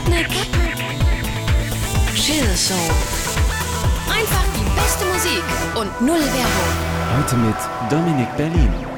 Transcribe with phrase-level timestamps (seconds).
[0.00, 0.28] Sputnik
[2.14, 2.74] Chill Show.
[4.10, 5.42] Einfach die beste Musik
[5.74, 7.18] und null Werbung.
[7.18, 7.56] Heute mit
[7.90, 8.89] Dominik Berlin.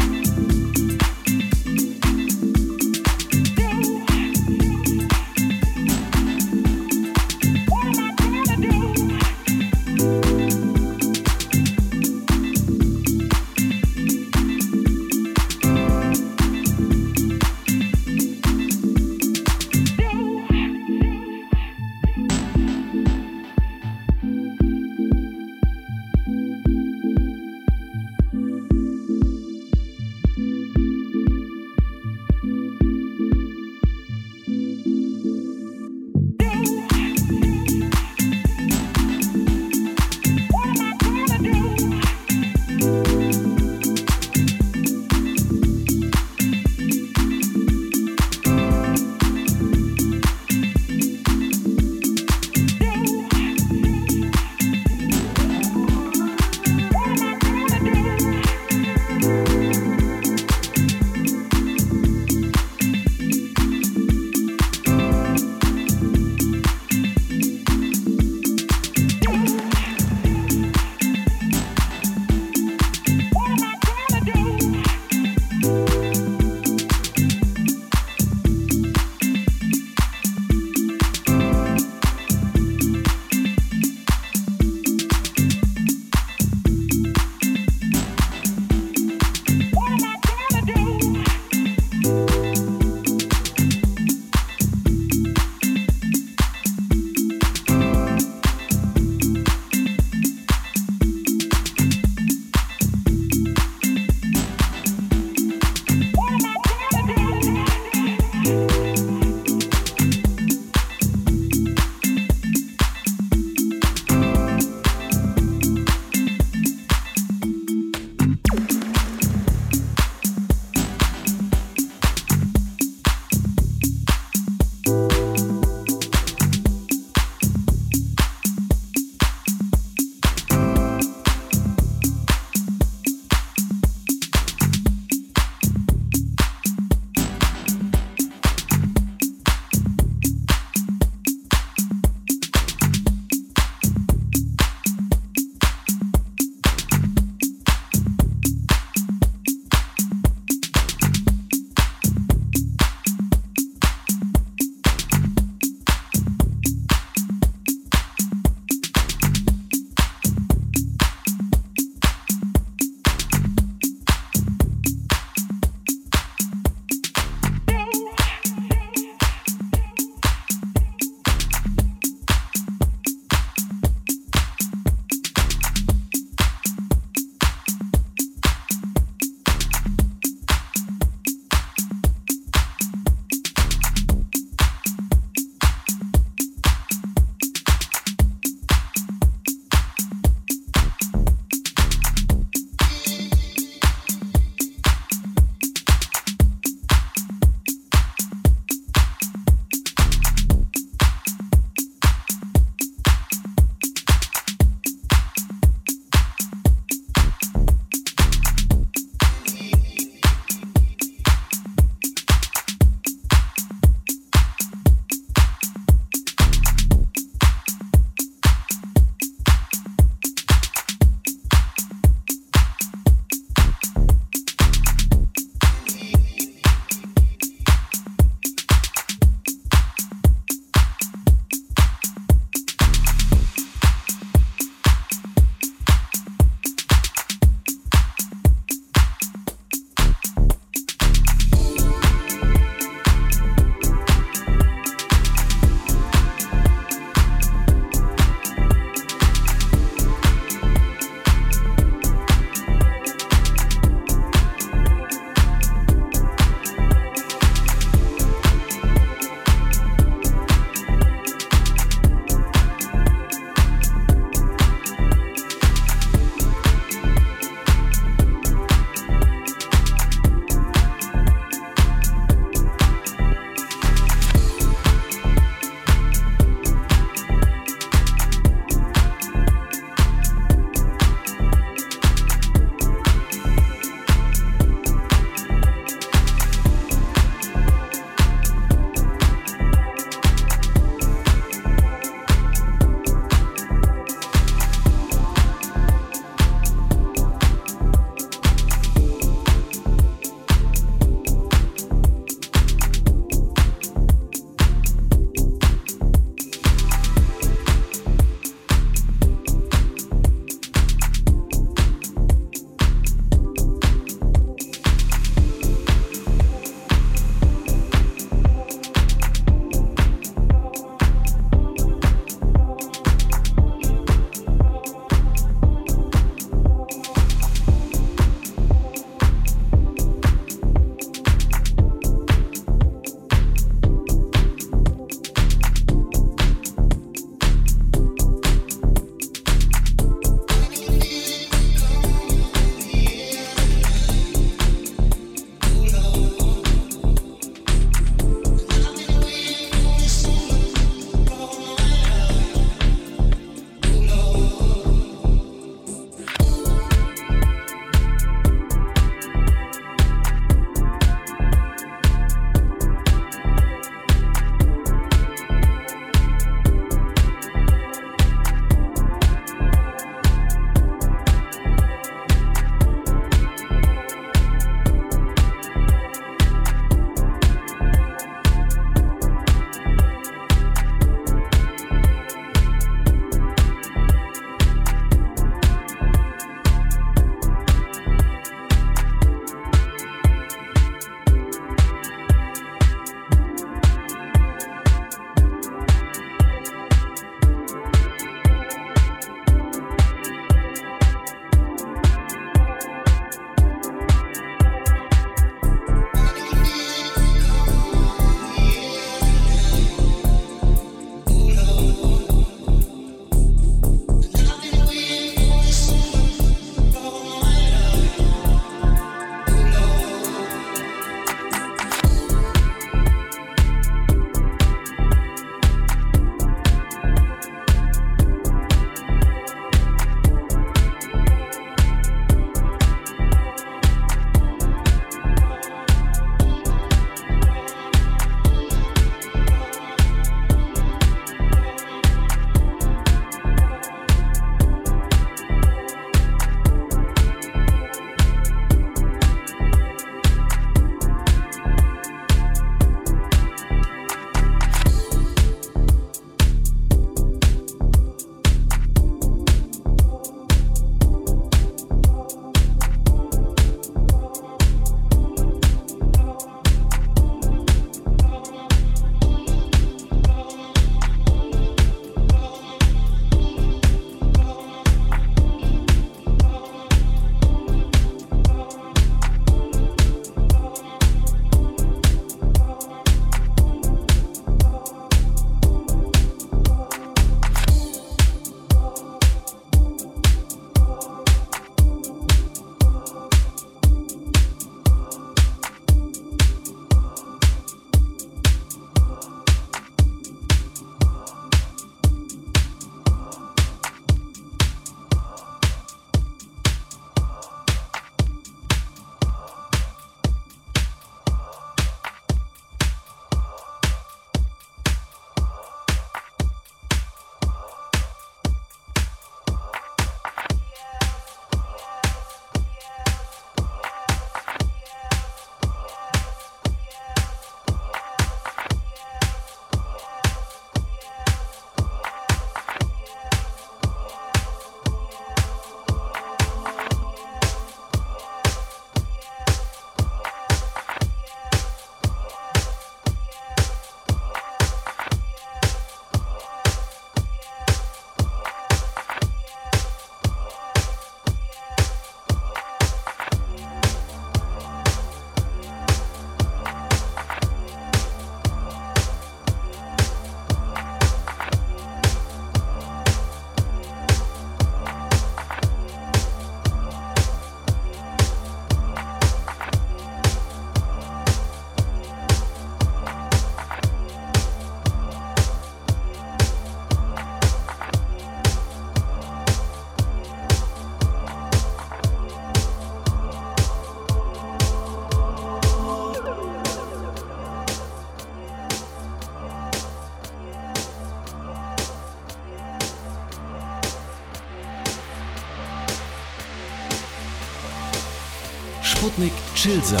[599.62, 600.00] Chill Zone.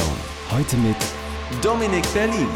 [0.50, 0.96] Heute mit
[1.62, 2.48] Dominik Berlin.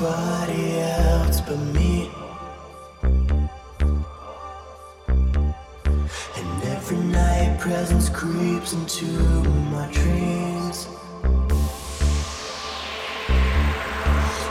[0.00, 2.10] nobody else but me.
[6.36, 9.04] And every night, presence creeps into
[9.74, 10.88] my dreams.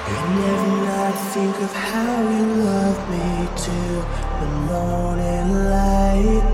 [0.08, 4.02] And every night, I think of how you loved me till
[4.40, 6.46] the morning light.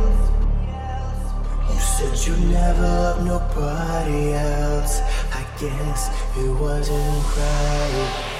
[1.69, 5.01] You said you never loved nobody else.
[5.33, 8.34] I guess it wasn't right.